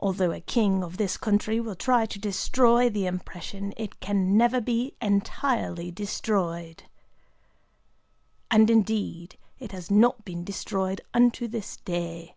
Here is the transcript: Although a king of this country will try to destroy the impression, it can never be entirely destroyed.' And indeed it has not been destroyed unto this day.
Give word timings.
Although 0.00 0.32
a 0.32 0.40
king 0.40 0.82
of 0.82 0.96
this 0.96 1.18
country 1.18 1.60
will 1.60 1.74
try 1.74 2.06
to 2.06 2.18
destroy 2.18 2.88
the 2.88 3.04
impression, 3.04 3.74
it 3.76 4.00
can 4.00 4.38
never 4.38 4.58
be 4.58 4.94
entirely 5.02 5.90
destroyed.' 5.90 6.84
And 8.50 8.70
indeed 8.70 9.36
it 9.58 9.72
has 9.72 9.90
not 9.90 10.24
been 10.24 10.44
destroyed 10.44 11.02
unto 11.12 11.46
this 11.46 11.76
day. 11.76 12.36